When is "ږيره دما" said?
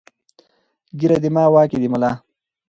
0.99-1.43